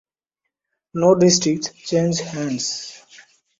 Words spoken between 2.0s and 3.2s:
hands.